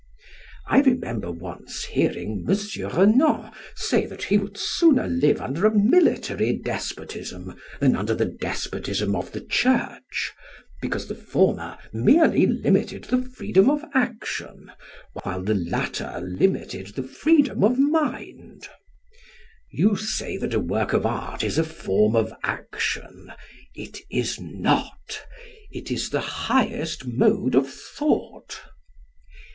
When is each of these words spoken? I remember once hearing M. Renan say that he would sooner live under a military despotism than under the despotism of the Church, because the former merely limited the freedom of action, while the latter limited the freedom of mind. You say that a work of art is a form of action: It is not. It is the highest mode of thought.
I 0.67 0.79
remember 0.81 1.29
once 1.31 1.85
hearing 1.85 2.43
M. 2.49 2.57
Renan 2.91 3.51
say 3.75 4.07
that 4.07 4.23
he 4.23 4.39
would 4.39 4.57
sooner 4.57 5.05
live 5.07 5.39
under 5.39 5.67
a 5.67 5.75
military 5.75 6.53
despotism 6.53 7.55
than 7.79 7.95
under 7.95 8.15
the 8.15 8.25
despotism 8.25 9.15
of 9.15 9.31
the 9.31 9.41
Church, 9.41 10.31
because 10.81 11.07
the 11.07 11.13
former 11.13 11.77
merely 11.93 12.47
limited 12.47 13.03
the 13.03 13.21
freedom 13.21 13.69
of 13.69 13.85
action, 13.93 14.71
while 15.21 15.43
the 15.43 15.53
latter 15.53 16.19
limited 16.19 16.95
the 16.95 17.03
freedom 17.03 17.63
of 17.63 17.77
mind. 17.77 18.67
You 19.69 19.95
say 19.95 20.35
that 20.37 20.55
a 20.55 20.59
work 20.59 20.93
of 20.93 21.05
art 21.05 21.43
is 21.43 21.59
a 21.59 21.63
form 21.63 22.15
of 22.15 22.33
action: 22.43 23.31
It 23.75 23.99
is 24.09 24.39
not. 24.41 25.23
It 25.69 25.91
is 25.91 26.09
the 26.09 26.21
highest 26.21 27.05
mode 27.05 27.53
of 27.53 27.69
thought. 27.71 28.61